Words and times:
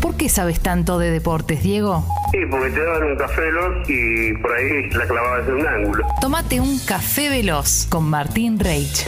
¿Por 0.00 0.16
qué 0.16 0.28
sabes 0.28 0.60
tanto 0.60 0.98
de 0.98 1.10
deportes, 1.10 1.62
Diego? 1.62 2.04
Sí, 2.32 2.38
porque 2.50 2.70
te 2.70 2.84
daban 2.84 3.04
un 3.04 3.16
café 3.16 3.40
veloz 3.42 3.88
y 3.88 4.32
por 4.34 4.52
ahí 4.52 4.90
la 4.90 5.06
clavabas 5.06 5.48
en 5.48 5.54
un 5.54 5.66
ángulo. 5.66 6.06
Tómate 6.20 6.60
un 6.60 6.78
café 6.80 7.28
veloz 7.28 7.86
con 7.88 8.04
Martín 8.04 8.58
Reich. 8.58 9.06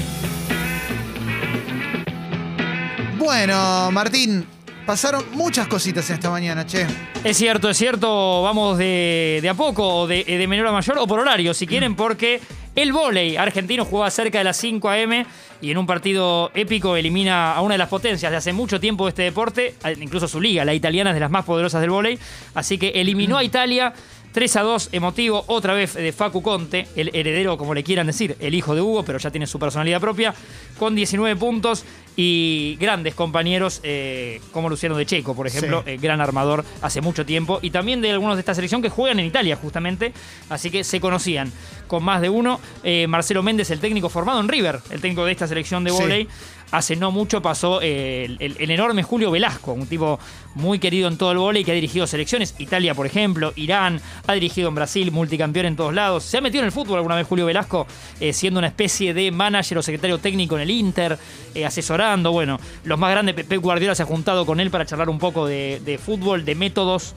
Bueno, 3.18 3.90
Martín, 3.90 4.46
pasaron 4.86 5.24
muchas 5.32 5.66
cositas 5.66 6.08
esta 6.10 6.30
mañana, 6.30 6.64
che. 6.64 6.86
Es 7.24 7.36
cierto, 7.36 7.68
es 7.68 7.76
cierto, 7.76 8.42
vamos 8.42 8.78
de, 8.78 9.40
de 9.42 9.48
a 9.48 9.54
poco, 9.54 9.82
o 10.02 10.06
de, 10.06 10.22
de 10.24 10.46
menor 10.46 10.68
a 10.68 10.72
mayor, 10.72 10.98
o 10.98 11.06
por 11.06 11.18
horario, 11.18 11.52
si 11.52 11.66
quieren, 11.66 11.96
porque 11.96 12.40
el 12.76 12.92
vóley 12.92 13.36
argentino 13.36 13.84
jugaba 13.84 14.10
cerca 14.10 14.38
de 14.38 14.44
las 14.44 14.58
5 14.58 14.88
a.m. 14.90 15.26
y 15.62 15.70
en 15.70 15.78
un 15.78 15.86
partido 15.86 16.50
épico 16.54 16.94
elimina 16.94 17.54
a 17.54 17.62
una 17.62 17.74
de 17.74 17.78
las 17.78 17.88
potencias 17.88 18.30
de 18.30 18.36
hace 18.36 18.52
mucho 18.52 18.78
tiempo 18.78 19.06
de 19.06 19.08
este 19.08 19.22
deporte, 19.22 19.74
incluso 19.98 20.28
su 20.28 20.40
liga, 20.40 20.64
la 20.64 20.74
italiana 20.74 21.10
es 21.10 21.14
de 21.14 21.20
las 21.20 21.30
más 21.30 21.44
poderosas 21.44 21.80
del 21.80 21.90
vóley, 21.90 22.18
así 22.54 22.78
que 22.78 22.88
eliminó 22.90 23.38
a 23.38 23.44
Italia 23.44 23.94
3 24.36 24.54
a 24.56 24.62
2, 24.64 24.90
emotivo, 24.92 25.44
otra 25.46 25.72
vez 25.72 25.94
de 25.94 26.12
Facu 26.12 26.42
Conte, 26.42 26.86
el 26.94 27.10
heredero, 27.14 27.56
como 27.56 27.72
le 27.72 27.82
quieran 27.82 28.06
decir, 28.06 28.36
el 28.38 28.54
hijo 28.54 28.74
de 28.74 28.82
Hugo, 28.82 29.02
pero 29.02 29.16
ya 29.18 29.30
tiene 29.30 29.46
su 29.46 29.58
personalidad 29.58 29.98
propia, 29.98 30.34
con 30.78 30.94
19 30.94 31.36
puntos 31.36 31.86
y 32.16 32.76
grandes 32.78 33.14
compañeros 33.14 33.80
eh, 33.82 34.42
como 34.52 34.68
Luciano 34.68 34.94
de 34.98 35.06
Checo, 35.06 35.34
por 35.34 35.46
ejemplo, 35.46 35.82
Sí. 35.86 35.92
eh, 35.92 35.96
gran 35.98 36.20
armador 36.20 36.66
hace 36.82 37.00
mucho 37.00 37.24
tiempo, 37.24 37.60
y 37.62 37.70
también 37.70 38.02
de 38.02 38.10
algunos 38.10 38.36
de 38.36 38.40
esta 38.40 38.54
selección 38.54 38.82
que 38.82 38.90
juegan 38.90 39.18
en 39.20 39.24
Italia, 39.24 39.56
justamente, 39.56 40.12
así 40.50 40.70
que 40.70 40.84
se 40.84 41.00
conocían 41.00 41.50
con 41.86 42.04
más 42.04 42.20
de 42.20 42.28
uno. 42.28 42.60
Eh, 42.84 43.06
Marcelo 43.06 43.42
Méndez, 43.42 43.70
el 43.70 43.80
técnico 43.80 44.10
formado 44.10 44.38
en 44.40 44.48
River, 44.48 44.80
el 44.90 45.00
técnico 45.00 45.24
de 45.24 45.32
esta 45.32 45.46
selección 45.46 45.82
de 45.82 45.92
Sí. 45.92 46.28
Hace 46.72 46.96
no 46.96 47.12
mucho 47.12 47.40
pasó 47.40 47.80
eh, 47.80 48.24
el, 48.40 48.56
el- 48.58 48.70
enorme 48.70 49.02
Julio 49.04 49.30
Velasco, 49.30 49.72
un 49.72 49.86
tipo 49.86 50.18
muy 50.56 50.78
querido 50.78 51.06
en 51.08 51.16
todo 51.16 51.30
el 51.32 51.38
vóley 51.38 51.64
que 51.64 51.70
ha 51.70 51.74
dirigido 51.74 52.06
selecciones, 52.06 52.54
Italia 52.58 52.94
por 52.94 53.06
ejemplo, 53.06 53.52
Irán, 53.56 54.00
ha 54.26 54.32
dirigido 54.32 54.68
en 54.68 54.74
Brasil, 54.74 55.12
multicampeón 55.12 55.66
en 55.66 55.76
todos 55.76 55.94
lados. 55.94 56.24
Se 56.24 56.38
ha 56.38 56.40
metido 56.40 56.62
en 56.62 56.66
el 56.66 56.72
fútbol 56.72 56.96
alguna 56.96 57.14
vez 57.14 57.26
Julio 57.26 57.46
Velasco, 57.46 57.86
eh, 58.20 58.32
siendo 58.32 58.58
una 58.58 58.66
especie 58.68 59.14
de 59.14 59.30
manager 59.30 59.78
o 59.78 59.82
secretario 59.82 60.18
técnico 60.18 60.56
en 60.56 60.62
el 60.62 60.70
Inter, 60.70 61.18
eh, 61.54 61.64
asesorando. 61.64 62.32
Bueno, 62.32 62.58
los 62.84 62.98
más 62.98 63.10
grandes, 63.10 63.34
Pep 63.34 63.60
Guardiola 63.60 63.94
se 63.94 64.02
ha 64.02 64.06
juntado 64.06 64.44
con 64.44 64.58
él 64.58 64.70
para 64.70 64.84
charlar 64.86 65.08
un 65.08 65.18
poco 65.18 65.46
de, 65.46 66.00
fútbol, 66.04 66.44
de 66.44 66.54
métodos. 66.54 67.14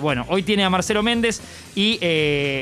Bueno, 0.00 0.24
hoy 0.28 0.42
tiene 0.42 0.64
a 0.64 0.70
Marcelo 0.70 1.02
Méndez 1.02 1.40
y 1.74 1.98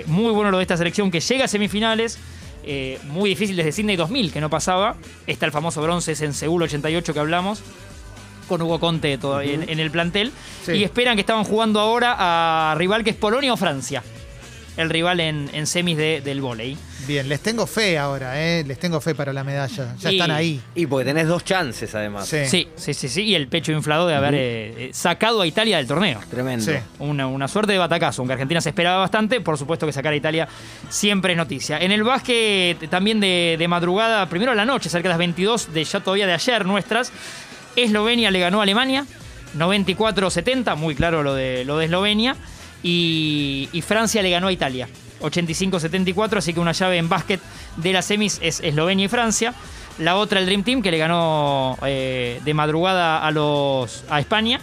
muy 0.06 0.30
bueno 0.32 0.50
lo 0.50 0.58
de 0.58 0.62
esta 0.62 0.76
selección 0.76 1.10
que 1.10 1.20
llega 1.20 1.44
a 1.46 1.48
semifinales. 1.48 2.18
Eh, 2.66 2.98
muy 3.04 3.30
difícil 3.30 3.56
desde 3.56 3.72
Sydney 3.72 3.96
2000, 3.96 4.32
que 4.32 4.40
no 4.40 4.50
pasaba. 4.50 4.96
Está 5.26 5.46
el 5.46 5.52
famoso 5.52 5.80
bronce 5.80 6.12
es 6.12 6.20
en 6.20 6.34
Seúl 6.34 6.62
88 6.62 7.14
que 7.14 7.20
hablamos, 7.20 7.62
con 8.48 8.60
Hugo 8.60 8.80
Conte 8.80 9.16
todavía 9.18 9.54
en, 9.54 9.68
en 9.68 9.78
el 9.78 9.90
plantel. 9.90 10.32
Sí. 10.64 10.72
Y 10.72 10.84
esperan 10.84 11.14
que 11.14 11.20
estaban 11.20 11.44
jugando 11.44 11.80
ahora 11.80 12.16
a 12.18 12.74
rival 12.74 13.04
que 13.04 13.10
es 13.10 13.16
Polonia 13.16 13.52
o 13.52 13.56
Francia. 13.56 14.02
El 14.76 14.90
rival 14.90 15.20
en, 15.20 15.48
en 15.54 15.66
semis 15.66 15.96
de- 15.96 16.20
del 16.20 16.40
vóley. 16.42 16.76
Bien, 17.06 17.28
les 17.28 17.40
tengo 17.40 17.66
fe 17.66 17.96
ahora, 17.96 18.38
¿eh? 18.42 18.62
Les 18.66 18.78
tengo 18.78 19.00
fe 19.00 19.14
para 19.14 19.32
la 19.32 19.42
medalla. 19.42 19.94
Ya 19.98 20.10
Y- 20.12 20.16
están 20.16 20.30
ahí. 20.30 20.60
Y 20.74 20.86
porque 20.86 21.04
tenés 21.06 21.26
dos 21.28 21.44
chances 21.44 21.94
además. 21.94 22.28
Sí. 22.28 22.44
Sí, 22.46 22.68
sí, 22.76 22.92
sí, 22.92 23.08
sí. 23.08 23.22
Y 23.22 23.34
el 23.34 23.48
pecho 23.48 23.72
inflado 23.72 24.06
de 24.06 24.14
haber 24.14 24.34
eh, 24.34 24.38
eh, 24.88 24.90
sacado 24.92 25.40
a 25.40 25.46
Italia 25.46 25.78
del 25.78 25.86
torneo. 25.86 26.20
Tremendo. 26.28 26.64
Sí. 26.66 26.72
Una, 26.98 27.26
una 27.26 27.48
suerte 27.48 27.72
de 27.72 27.78
batacazo, 27.78 28.20
aunque 28.22 28.34
Argentina 28.34 28.60
se 28.60 28.68
esperaba 28.68 28.98
bastante. 28.98 29.40
Por 29.40 29.56
supuesto 29.56 29.86
que 29.86 29.92
sacar 29.92 30.12
a 30.12 30.16
Italia 30.16 30.46
siempre 30.90 31.32
es 31.32 31.36
noticia. 31.38 31.78
En 31.78 31.90
el 31.92 32.02
básquet 32.02 32.90
también 32.90 33.18
de, 33.20 33.56
de 33.58 33.68
madrugada, 33.68 34.28
primero 34.28 34.52
a 34.52 34.54
la 34.54 34.66
noche, 34.66 34.90
cerca 34.90 35.08
de 35.08 35.10
las 35.10 35.18
22 35.18 35.72
de 35.72 35.84
ya 35.84 36.00
todavía 36.00 36.26
de 36.26 36.34
ayer 36.34 36.66
nuestras, 36.66 37.12
Eslovenia 37.76 38.30
le 38.30 38.40
ganó 38.40 38.60
a 38.60 38.64
Alemania, 38.64 39.06
94-70, 39.56 40.76
muy 40.76 40.94
claro 40.94 41.22
lo 41.22 41.34
de, 41.34 41.64
lo 41.64 41.78
de 41.78 41.86
Eslovenia. 41.86 42.36
Y, 42.82 43.68
y 43.72 43.82
Francia 43.82 44.22
le 44.22 44.30
ganó 44.30 44.48
a 44.48 44.52
Italia, 44.52 44.88
85-74, 45.20 46.36
así 46.36 46.52
que 46.52 46.60
una 46.60 46.72
llave 46.72 46.98
en 46.98 47.08
básquet 47.08 47.40
de 47.76 47.92
las 47.92 48.04
semis 48.04 48.38
es 48.42 48.60
Eslovenia 48.60 49.06
y 49.06 49.08
Francia. 49.08 49.54
La 49.98 50.16
otra, 50.16 50.40
el 50.40 50.46
Dream 50.46 50.62
Team, 50.62 50.82
que 50.82 50.90
le 50.90 50.98
ganó 50.98 51.78
eh, 51.86 52.40
de 52.44 52.54
madrugada 52.54 53.26
a, 53.26 53.30
los, 53.30 54.04
a 54.10 54.20
España 54.20 54.60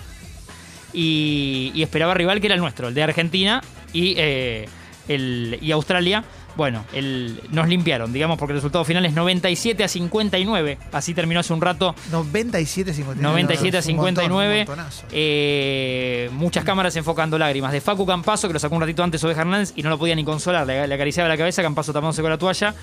y, 0.93 1.71
y 1.73 1.81
esperaba 1.81 2.13
rival 2.13 2.39
que 2.39 2.47
era 2.47 2.55
el 2.55 2.61
nuestro, 2.61 2.89
el 2.89 2.93
de 2.93 3.03
Argentina 3.03 3.61
y, 3.93 4.13
eh, 4.17 4.69
el, 5.07 5.57
y 5.61 5.71
Australia. 5.71 6.23
Bueno, 6.55 6.85
el, 6.93 7.39
nos 7.49 7.67
limpiaron, 7.67 8.13
digamos, 8.13 8.37
porque 8.37 8.51
el 8.53 8.57
resultado 8.59 8.85
final 8.85 9.03
es 9.07 9.13
97 9.13 9.83
a 9.83 9.87
59. 9.87 10.77
Así 10.91 11.15
terminó 11.15 11.39
hace 11.39 11.51
un 11.51 11.61
rato. 11.61 11.95
97 12.11 12.93
59. 12.93 13.21
97 13.23 13.77
a 13.77 13.79
Un 13.79 13.95
montón, 13.95 14.15
59. 14.25 14.51
un 14.61 14.67
montonazo. 14.67 15.05
Eh, 15.11 16.29
muchas 16.33 16.63
cámaras 16.63 16.95
enfocando 16.95 17.39
lágrimas. 17.39 17.71
De 17.71 17.81
Facu 17.81 18.05
Campazo, 18.05 18.47
que 18.47 18.53
lo 18.53 18.59
sacó 18.59 18.75
un 18.75 18.81
ratito 18.81 19.03
antes 19.03 19.23
Oveja 19.23 19.41
Hernández 19.41 19.73
y 19.75 19.81
no 19.81 19.89
lo 19.89 19.97
podía 19.97 20.13
ni 20.15 20.23
consolar. 20.23 20.67
Le, 20.67 20.87
le 20.87 20.93
acariciaba 20.93 21.27
la 21.27 21.37
cabeza, 21.37 21.63
Campazo 21.63 21.91
tapándose 21.91 22.21
con 22.21 22.29
la 22.29 22.37
toalla. 22.37 22.75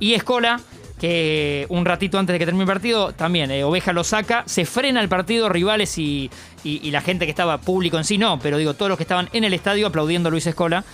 Y 0.00 0.14
Escola, 0.14 0.60
que 1.00 1.66
un 1.68 1.84
ratito 1.84 2.18
antes 2.18 2.32
de 2.34 2.38
que 2.40 2.46
termine 2.46 2.64
el 2.64 2.68
partido, 2.68 3.12
también 3.12 3.48
eh, 3.52 3.62
Oveja 3.62 3.92
lo 3.92 4.02
saca, 4.02 4.42
se 4.46 4.64
frena 4.64 5.00
el 5.00 5.08
partido, 5.08 5.48
rivales 5.48 5.98
y, 5.98 6.30
y- 6.64 6.80
y 6.82 6.90
la 6.90 7.00
gente 7.00 7.26
que 7.26 7.30
estaba 7.30 7.58
público 7.58 7.96
en 7.96 8.02
sí, 8.04 8.18
no, 8.18 8.40
pero 8.40 8.58
digo, 8.58 8.74
todos 8.74 8.88
los 8.88 8.98
que 8.98 9.04
estaban 9.04 9.28
en 9.32 9.44
el 9.44 9.54
estadio 9.54 9.86
aplaudiendo 9.86 10.28
a 10.28 10.30
Luis 10.32 10.48
Escola. 10.48 10.84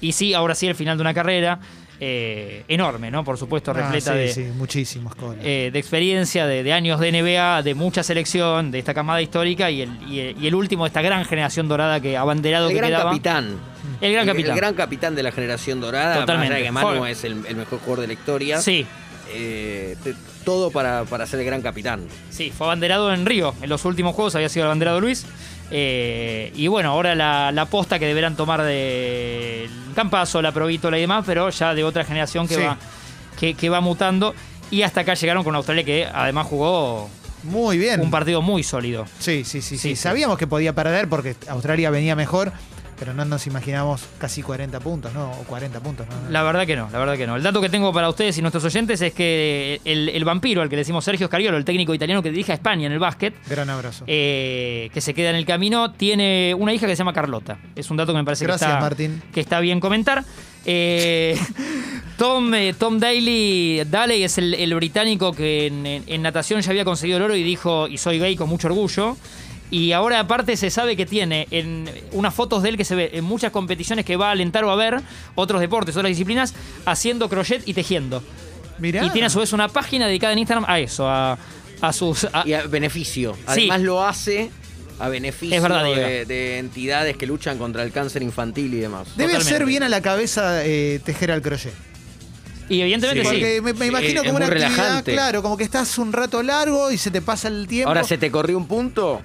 Y 0.00 0.12
sí, 0.12 0.34
ahora 0.34 0.54
sí, 0.54 0.66
el 0.66 0.74
final 0.74 0.96
de 0.96 1.02
una 1.02 1.14
carrera 1.14 1.58
eh, 2.02 2.64
enorme, 2.68 3.10
¿no? 3.10 3.22
Por 3.24 3.36
supuesto, 3.36 3.72
Ah, 3.72 3.74
repleta 3.74 4.12
sí, 4.12 4.18
de, 4.18 4.32
sí, 4.32 4.42
muchísimos 4.56 5.14
colas. 5.14 5.38
eh, 5.44 5.68
de 5.70 5.78
experiencia, 5.78 6.46
de, 6.46 6.62
de 6.62 6.72
años 6.72 6.98
de 6.98 7.12
NBA, 7.12 7.62
de 7.62 7.74
mucha 7.74 8.02
selección, 8.02 8.70
de 8.70 8.78
esta 8.78 8.94
camada 8.94 9.20
histórica 9.20 9.70
y 9.70 9.82
el, 9.82 9.90
y 10.08 10.20
el- 10.20 10.42
y 10.42 10.46
el 10.46 10.54
último 10.54 10.84
de 10.84 10.88
esta 10.88 11.02
gran 11.02 11.24
generación 11.26 11.68
dorada 11.68 12.00
que 12.00 12.16
abanderado 12.16 12.68
El 12.68 12.72
que 12.72 12.78
gran 12.78 12.90
quedaba. 12.90 13.10
capitán. 13.10 13.58
El 14.00 14.12
gran 14.14 14.26
capitán. 14.26 14.50
El 14.52 14.56
gran 14.56 14.74
capitán 14.74 15.14
de 15.14 15.22
la 15.22 15.30
generación 15.32 15.80
dorada. 15.82 16.20
Totalmente. 16.20 16.70
Más 16.70 16.84
que 16.84 16.90
Manu 16.90 17.04
es 17.04 17.22
el, 17.24 17.44
el 17.46 17.56
mejor 17.56 17.78
jugador 17.80 18.00
de 18.00 18.06
la 18.06 18.12
historia. 18.14 18.58
Sí, 18.62 18.86
Eh, 19.32 19.94
te- 20.02 20.14
todo 20.44 20.70
para, 20.70 21.04
para 21.04 21.26
ser 21.26 21.38
el 21.40 21.46
gran 21.46 21.60
capitán. 21.62 22.06
sí, 22.30 22.50
fue 22.50 22.66
abanderado 22.66 23.12
en 23.12 23.26
Río. 23.26 23.54
En 23.62 23.68
los 23.68 23.84
últimos 23.84 24.14
juegos 24.14 24.34
había 24.34 24.48
sido 24.48 24.64
el 24.64 24.68
abanderado 24.68 25.00
Luis. 25.02 25.26
Eh, 25.70 26.52
y 26.56 26.66
bueno, 26.66 26.90
ahora 26.90 27.14
la, 27.14 27.52
la 27.52 27.66
posta 27.66 27.98
que 27.98 28.06
deberán 28.06 28.36
tomar 28.36 28.62
de 28.62 29.68
Campazo, 29.94 30.42
la 30.42 30.52
Provítola 30.52 30.98
y 30.98 31.02
demás, 31.02 31.24
pero 31.26 31.50
ya 31.50 31.74
de 31.74 31.84
otra 31.84 32.04
generación 32.04 32.48
que, 32.48 32.54
Sí. 32.56 32.60
va, 32.62 32.76
que, 33.38 33.54
que 33.54 33.68
va 33.68 33.80
mutando. 33.80 34.34
Y 34.70 34.82
hasta 34.82 35.00
acá 35.02 35.14
llegaron 35.14 35.42
con 35.44 35.54
Australia 35.56 35.84
que 35.84 36.06
además 36.12 36.46
jugó 36.46 37.08
Muy 37.44 37.78
bien. 37.78 38.00
un 38.00 38.10
partido 38.10 38.42
muy 38.42 38.62
sólido. 38.62 39.06
Sí, 39.18 39.44
sí, 39.44 39.60
sí, 39.62 39.62
sí, 39.62 39.78
Sí, 39.78 39.88
sí. 39.90 39.96
Sabíamos 39.96 40.38
que 40.38 40.46
podía 40.46 40.74
perder 40.74 41.08
porque 41.08 41.34
Australia 41.48 41.90
venía 41.90 42.14
mejor, 42.16 42.52
pero 43.00 43.14
no 43.14 43.24
nos 43.24 43.46
imaginamos 43.48 44.04
casi 44.18 44.42
40 44.42 44.78
puntos, 44.78 45.12
¿no? 45.14 45.32
O 45.32 45.44
40 45.44 45.80
puntos, 45.80 46.06
¿no? 46.06 46.30
La 46.30 46.42
verdad 46.44 46.66
que 46.66 46.76
no, 46.76 46.88
la 46.92 46.98
verdad 46.98 47.16
que 47.16 47.26
no. 47.26 47.34
El 47.34 47.42
dato 47.42 47.60
que 47.60 47.68
tengo 47.70 47.92
para 47.92 48.08
ustedes 48.08 48.38
y 48.38 48.42
nuestros 48.42 48.62
oyentes 48.64 49.00
es 49.00 49.12
que 49.14 49.80
el, 49.84 50.10
el 50.10 50.24
vampiro, 50.24 50.60
al 50.62 50.68
que 50.68 50.76
le 50.76 50.80
decimos 50.82 51.02
Sergio 51.04 51.26
Scariolo, 51.26 51.56
el 51.56 51.64
técnico 51.64 51.92
italiano 51.94 52.22
que 52.22 52.30
dirige 52.30 52.52
a 52.52 52.56
España 52.56 52.86
en 52.86 52.92
el 52.92 52.98
básquet, 52.98 53.34
Gran 53.48 53.70
abrazo. 53.70 54.04
eh, 54.06 54.90
que 54.94 55.00
se 55.00 55.14
queda 55.14 55.30
en 55.30 55.36
el 55.36 55.46
camino, 55.46 55.90
tiene 55.92 56.54
una 56.56 56.72
hija 56.74 56.86
que 56.86 56.92
se 56.94 56.98
llama 57.00 57.12
Carlota. 57.14 57.58
Es 57.74 57.90
un 57.90 57.96
dato 57.96 58.12
que 58.12 58.18
me 58.18 58.24
parece 58.24 58.44
Gracias, 58.44 58.68
que, 58.68 58.74
está, 58.74 58.80
Martín. 58.84 59.22
que 59.32 59.40
está 59.40 59.60
bien 59.60 59.80
comentar. 59.80 60.22
Eh, 60.66 61.38
Tom, 62.18 62.52
eh, 62.52 62.74
Tom 62.78 62.98
Daly, 63.00 63.82
Daley 63.86 64.24
es 64.24 64.36
el, 64.36 64.52
el 64.52 64.74
británico 64.74 65.32
que 65.32 65.68
en, 65.68 65.86
en- 65.86 66.04
en 66.06 66.20
natación 66.22 66.60
ya 66.60 66.70
había 66.70 66.84
conseguido 66.84 67.16
el 67.16 67.24
oro 67.24 67.34
y 67.34 67.42
dijo, 67.42 67.88
y 67.88 67.96
soy 67.96 68.18
gay 68.18 68.36
con 68.36 68.48
mucho 68.50 68.68
orgullo. 68.68 69.16
Y 69.70 69.92
ahora 69.92 70.18
aparte 70.18 70.56
se 70.56 70.68
sabe 70.70 70.96
que 70.96 71.06
tiene 71.06 71.46
en 71.52 71.88
unas 72.12 72.34
fotos 72.34 72.62
de 72.62 72.70
él 72.70 72.76
que 72.76 72.84
se 72.84 72.94
ve 72.96 73.10
en 73.14 73.24
muchas 73.24 73.52
competiciones 73.52 74.04
que 74.04 74.16
va 74.16 74.28
a 74.28 74.32
alentar 74.32 74.64
o 74.64 74.70
a 74.70 74.76
ver 74.76 75.00
otros 75.36 75.60
deportes, 75.60 75.96
otras 75.96 76.08
disciplinas, 76.10 76.54
haciendo 76.86 77.28
crochet 77.28 77.62
y 77.68 77.74
tejiendo. 77.74 78.22
Mirá. 78.78 79.04
Y 79.04 79.10
tiene 79.10 79.26
a 79.26 79.30
su 79.30 79.38
vez 79.38 79.52
una 79.52 79.68
página 79.68 80.06
dedicada 80.08 80.32
en 80.32 80.40
Instagram 80.40 80.64
a 80.66 80.80
eso, 80.80 81.08
a, 81.08 81.38
a 81.80 81.92
sus... 81.92 82.24
a- 82.32 82.42
Y 82.46 82.52
a 82.54 82.62
beneficio. 82.66 83.34
Sí. 83.34 83.42
Además 83.46 83.80
lo 83.82 84.04
hace 84.04 84.50
a 84.98 85.08
beneficio 85.08 85.56
Es 85.56 85.62
verdad, 85.62 85.84
de, 85.84 86.58
entidades 86.58 87.16
que 87.16 87.26
luchan 87.26 87.56
contra 87.56 87.82
el 87.84 87.92
cáncer 87.92 88.22
infantil 88.22 88.74
y 88.74 88.78
demás. 88.80 89.06
Debe 89.16 89.34
totalmente. 89.34 89.44
ser 89.58 89.64
bien 89.66 89.82
a 89.84 89.88
la 89.88 90.02
cabeza 90.02 90.64
eh, 90.66 91.00
tejer 91.04 91.30
al 91.30 91.42
crochet. 91.42 91.72
y 92.68 92.80
evidentemente 92.80 93.22
sí. 93.22 93.28
Porque 93.30 93.60
me, 93.62 93.72
me 93.72 93.78
Sí, 93.84 93.88
imagino 93.88 94.20
es 94.22 94.26
como 94.26 94.36
una 94.36 94.46
actividad, 94.46 94.70
relajante. 94.70 95.12
claro, 95.12 95.42
como 95.42 95.56
que 95.56 95.64
estás 95.64 95.96
un 95.98 96.12
rato 96.12 96.42
largo 96.42 96.90
y 96.90 96.98
se 96.98 97.10
te 97.12 97.22
pasa 97.22 97.46
el 97.48 97.66
tiempo. 97.68 97.88
Ahora 97.88 98.02
se 98.04 98.18
te 98.18 98.30
corrió 98.32 98.56
un 98.58 98.66
punto. 98.66 99.20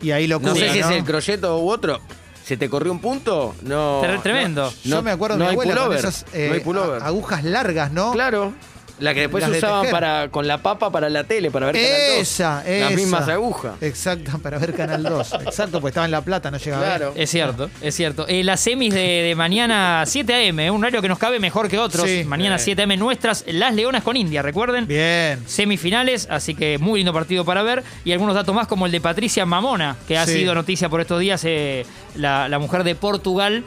Y 0.00 0.10
ahí 0.12 0.26
lo 0.26 0.38
No 0.40 0.52
cura, 0.52 0.66
sé 0.66 0.72
si 0.72 0.80
¿no? 0.80 0.90
es 0.90 0.96
el 0.96 1.04
crochet 1.04 1.42
u 1.44 1.68
otro. 1.70 2.00
¿Se 2.44 2.56
te 2.56 2.70
corrió 2.70 2.92
un 2.92 3.00
punto? 3.00 3.54
No. 3.62 4.00
Tre- 4.02 4.22
tremendo. 4.22 4.72
no, 4.84 4.96
Yo 4.96 5.02
me 5.02 5.10
acuerdo 5.10 5.36
no 5.36 5.44
de 5.44 5.50
mi 5.50 5.50
hay 5.50 5.54
abuela 5.54 5.72
con 5.74 5.82
pullover. 5.88 5.98
esas 5.98 6.24
eh, 6.32 6.46
no 6.48 6.54
hay 6.54 6.60
pullover. 6.60 7.02
a- 7.02 7.06
agujas 7.06 7.44
largas, 7.44 7.92
¿no? 7.92 8.12
Claro. 8.12 8.54
La 9.00 9.14
que 9.14 9.20
después 9.20 9.46
de 9.46 9.56
usaban 9.58 9.88
para, 9.90 10.28
con 10.28 10.46
la 10.48 10.58
papa 10.58 10.90
para 10.90 11.08
la 11.08 11.22
tele, 11.24 11.50
para 11.50 11.66
ver 11.66 11.76
Canal 11.76 11.90
2. 12.10 12.18
Esa, 12.20 12.62
esa. 12.66 12.84
Las 12.86 12.94
mismas 12.94 13.28
agujas. 13.28 13.74
Exacto, 13.80 14.38
para 14.42 14.58
ver 14.58 14.74
Canal 14.74 15.02
2. 15.04 15.32
Exacto, 15.46 15.80
pues 15.80 15.92
estaba 15.92 16.04
en 16.06 16.10
La 16.10 16.22
Plata, 16.22 16.50
no 16.50 16.58
llegaba. 16.58 16.94
a 16.94 16.98
ver. 16.98 17.12
Es 17.14 17.30
cierto, 17.30 17.70
es 17.80 17.94
cierto. 17.94 18.26
Eh, 18.28 18.42
las 18.42 18.60
semis 18.60 18.92
de, 18.92 19.00
de 19.00 19.34
mañana 19.36 20.02
7 20.04 20.34
a.m., 20.34 20.66
eh, 20.66 20.70
un 20.70 20.82
horario 20.82 21.00
que 21.00 21.08
nos 21.08 21.18
cabe 21.18 21.38
mejor 21.38 21.68
que 21.68 21.78
otros. 21.78 22.06
Sí. 22.08 22.24
Mañana 22.24 22.56
Eh. 22.56 22.60
7 22.60 22.82
a.m. 22.82 22.96
nuestras, 22.96 23.44
las 23.46 23.74
Leonas 23.74 24.02
con 24.02 24.16
India, 24.16 24.42
recuerden. 24.42 24.86
Bien. 24.86 25.40
Semifinales, 25.46 26.26
así 26.30 26.54
que 26.54 26.78
muy 26.78 26.98
lindo 26.98 27.12
partido 27.12 27.44
para 27.44 27.62
ver. 27.62 27.84
Y 28.04 28.12
algunos 28.12 28.34
datos 28.34 28.54
más, 28.54 28.66
como 28.66 28.86
el 28.86 28.92
de 28.92 29.00
Patricia 29.00 29.46
Mamona, 29.46 29.96
que 30.08 30.18
ha 30.18 30.26
Sí. 30.26 30.32
sido 30.40 30.54
noticia 30.54 30.88
por 30.88 31.00
estos 31.00 31.20
días, 31.20 31.40
eh, 31.44 31.86
la, 32.16 32.48
la 32.48 32.58
mujer 32.58 32.82
de 32.84 32.94
Portugal, 32.96 33.62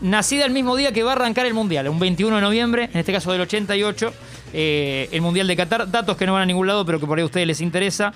nacida 0.00 0.44
el 0.46 0.52
mismo 0.52 0.76
día 0.76 0.92
que 0.92 1.02
va 1.02 1.10
a 1.12 1.14
arrancar 1.14 1.44
el 1.46 1.54
Mundial, 1.54 1.88
un 1.88 1.98
21 1.98 2.36
de 2.36 2.42
noviembre, 2.42 2.88
en 2.92 2.98
este 3.00 3.12
caso 3.12 3.32
del 3.32 3.42
88, 3.42 4.14
eh, 4.52 5.08
el 5.12 5.20
Mundial 5.20 5.46
de 5.46 5.56
Qatar. 5.56 5.90
Datos 5.90 6.16
que 6.16 6.26
no 6.26 6.32
van 6.32 6.42
a 6.42 6.46
ningún 6.46 6.66
lado, 6.66 6.84
pero 6.84 7.00
que 7.00 7.06
por 7.06 7.18
ahí 7.18 7.22
a 7.22 7.26
ustedes 7.26 7.46
les 7.46 7.60
interesa. 7.60 8.12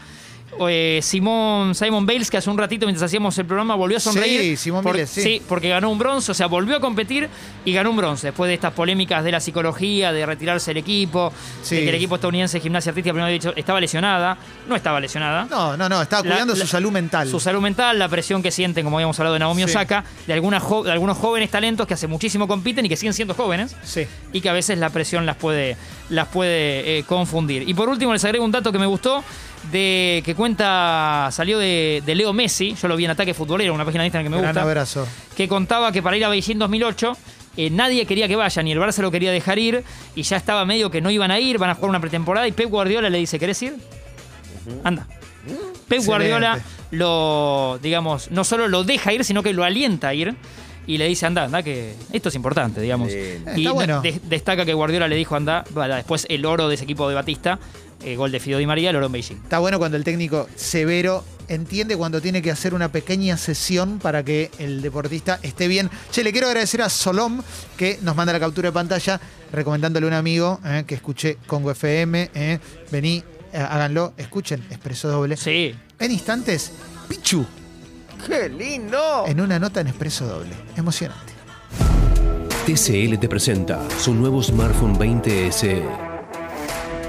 Eh, 0.68 1.00
Simón, 1.02 1.74
Simon 1.74 2.06
Bales, 2.06 2.30
que 2.30 2.36
hace 2.36 2.48
un 2.48 2.56
ratito 2.56 2.86
mientras 2.86 3.02
hacíamos 3.08 3.36
el 3.38 3.46
programa 3.46 3.74
volvió 3.74 3.96
a 3.96 4.00
sonreír. 4.00 4.40
Sí, 4.40 4.56
Simón 4.56 4.82
por- 4.84 5.06
sí. 5.06 5.42
porque 5.48 5.68
ganó 5.68 5.90
un 5.90 5.98
bronce, 5.98 6.30
o 6.30 6.34
sea, 6.34 6.46
volvió 6.46 6.76
a 6.76 6.80
competir 6.80 7.28
y 7.64 7.72
ganó 7.72 7.90
un 7.90 7.96
bronce. 7.96 8.28
Después 8.28 8.48
de 8.48 8.54
estas 8.54 8.72
polémicas 8.72 9.24
de 9.24 9.32
la 9.32 9.40
psicología, 9.40 10.12
de 10.12 10.24
retirarse 10.26 10.70
el 10.70 10.76
equipo, 10.76 11.32
Sí. 11.62 11.76
de 11.76 11.82
que 11.82 11.88
el 11.88 11.94
equipo 11.96 12.14
estadounidense 12.14 12.58
de 12.58 12.62
gimnasia 12.62 12.90
artística 12.90 13.12
primero 13.12 13.26
había 13.26 13.34
dicho 13.34 13.52
estaba 13.56 13.80
lesionada. 13.80 14.36
No 14.68 14.76
estaba 14.76 15.00
lesionada. 15.00 15.46
No, 15.50 15.76
no, 15.76 15.88
no, 15.88 16.02
estaba 16.02 16.22
cuidando 16.22 16.54
la- 16.54 16.60
su 16.60 16.66
salud 16.66 16.92
mental. 16.92 17.28
Su 17.28 17.40
salud 17.40 17.60
mental, 17.60 17.98
la 17.98 18.08
presión 18.08 18.42
que 18.42 18.50
sienten, 18.50 18.84
como 18.84 18.96
habíamos 18.98 19.18
hablado 19.18 19.34
de 19.34 19.40
Naomi 19.40 19.62
Sí. 19.62 19.70
Osaka, 19.70 20.04
de, 20.26 20.32
algunas 20.34 20.62
de 20.84 20.92
algunos 20.92 21.18
jóvenes 21.18 21.50
talentos 21.50 21.86
que 21.86 21.94
hace 21.94 22.06
muchísimo 22.06 22.46
compiten 22.46 22.86
y 22.86 22.88
que 22.88 22.96
siguen 22.96 23.14
siendo 23.14 23.34
jóvenes 23.34 23.74
Sí. 23.82 24.06
y 24.32 24.40
que 24.40 24.48
a 24.48 24.52
veces 24.52 24.78
la 24.78 24.90
presión 24.90 25.26
las 25.26 25.36
puede, 25.36 25.76
las 26.10 26.28
puede 26.28 26.98
eh, 26.98 27.02
confundir. 27.04 27.68
Y 27.68 27.74
por 27.74 27.88
último 27.88 28.12
les 28.12 28.24
agrego 28.24 28.44
un 28.44 28.52
dato 28.52 28.70
que 28.70 28.78
me 28.78 28.86
gustó 28.86 29.24
de 29.70 30.22
que 30.25 30.34
cuenta, 30.34 31.28
salió 31.32 31.58
de, 31.58 32.02
de 32.05 32.14
Leo 32.14 32.32
Messi, 32.32 32.75
yo 32.81 32.88
lo 32.88 32.96
vi 32.96 33.05
en 33.05 33.11
Ataque 33.12 33.34
Futbolero, 33.34 33.75
una 33.75 33.84
página 33.84 34.02
de 34.02 34.08
Instagram 34.08 34.25
que 34.26 34.31
me 34.31 34.37
Gran 34.43 34.52
gusta, 34.55 34.62
abrazo. 34.62 35.06
que 35.37 35.49
contaba 35.49 35.90
que 35.93 36.02
para 36.02 36.16
ir 36.16 36.25
a 36.25 36.28
Beijing 36.28 36.58
2008 36.58 37.16
eh, 37.56 37.70
nadie 37.70 38.05
quería 38.06 38.26
que 38.28 38.37
vaya, 38.37 38.62
ni 38.62 38.72
el 38.72 38.78
Barça 38.78 38.99
lo 39.00 39.11
quería 39.11 39.31
dejar 39.32 39.58
ir 39.58 39.84
y 40.14 40.22
ya 40.22 40.37
estaba 40.37 40.64
medio 40.64 40.90
que 40.90 41.00
no 41.00 41.11
iban 41.11 41.31
a 41.31 41.38
ir, 41.38 41.58
van 41.58 41.70
a 41.70 41.75
jugar 41.75 41.90
una 41.90 42.00
pretemporada 42.00 42.46
y 42.49 42.52
Pep 42.52 42.69
Guardiola 42.69 43.08
le 43.11 43.19
dice, 43.19 43.38
¿querés 43.38 43.62
ir? 43.62 43.76
Anda. 44.82 45.06
Pep 45.06 45.99
Excelente. 45.99 46.06
Guardiola 46.06 46.58
lo, 46.90 47.78
digamos, 47.82 48.31
no 48.31 48.44
solo 48.44 48.69
lo 48.69 48.84
deja 48.84 49.12
ir, 49.12 49.25
sino 49.25 49.43
que 49.43 49.52
lo 49.52 49.64
alienta 49.64 50.08
a 50.08 50.14
ir. 50.14 50.34
Y 50.87 50.99
le 50.99 51.06
dice, 51.08 51.25
anda, 51.25 51.44
anda, 51.44 51.62
que 51.62 51.94
esto 52.12 52.28
es 52.28 52.34
importante, 52.34 52.78
digamos. 52.81 53.08
Bien. 53.08 53.43
Y 53.56 53.66
bueno. 53.69 54.02
de- 54.02 54.20
destaca 54.25 54.66
que 54.66 54.75
Guardiola 54.75 55.08
le 55.08 55.16
dijo, 55.16 55.34
anda, 55.34 55.64
después 55.96 56.26
el 56.28 56.44
oro 56.44 56.69
de 56.69 56.75
ese 56.75 56.84
equipo 56.84 57.08
de 57.08 57.14
Batista, 57.14 57.58
eh, 58.04 58.16
gol 58.16 58.30
de 58.32 58.40
Fido 58.40 58.58
Di 58.58 58.66
María, 58.66 58.90
el 58.90 58.96
oro 58.96 59.06
en 59.06 59.12
Beijing. 59.12 59.36
Está 59.42 59.58
bueno 59.58 59.78
cuando 59.78 59.96
el 59.96 60.04
técnico 60.04 60.48
severo 60.56 61.24
entiende 61.48 61.96
cuando 61.96 62.20
tiene 62.22 62.40
que 62.40 62.50
hacer 62.50 62.72
una 62.74 62.90
pequeña 62.90 63.36
sesión 63.36 63.98
para 63.98 64.22
que 64.24 64.50
el 64.58 64.80
deportista 64.82 65.38
esté 65.42 65.68
bien. 65.68 65.90
Che, 66.10 66.24
le 66.24 66.32
quiero 66.32 66.46
agradecer 66.48 66.80
a 66.82 66.88
Solom 66.88 67.42
que 67.76 67.98
nos 68.02 68.16
manda 68.16 68.32
la 68.32 68.40
captura 68.40 68.68
de 68.68 68.72
pantalla 68.72 69.20
recomendándole 69.52 70.06
a 70.06 70.08
un 70.08 70.14
amigo 70.14 70.60
eh, 70.64 70.84
que 70.86 70.94
escuché 70.94 71.36
Congo 71.46 71.70
FM. 71.70 72.30
eh. 72.34 72.58
Vení, 72.90 73.22
háganlo, 73.52 74.14
escuchen, 74.16 74.64
Expreso 74.70 75.08
Doble. 75.08 75.36
Sí. 75.36 75.74
En 75.98 76.10
instantes, 76.10 76.72
Pichu 77.08 77.44
¡Qué 78.26 78.48
lindo! 78.48 79.24
en 79.26 79.40
una 79.40 79.58
nota 79.58 79.80
en 79.80 79.88
Expreso 79.88 80.26
Doble. 80.26 80.50
Emocionante. 80.76 81.34
TCL 82.66 83.18
te 83.18 83.28
presenta 83.28 83.80
su 84.00 84.14
nuevo 84.14 84.42
smartphone 84.42 84.96
20 84.98 85.52
SE. 85.52 86.13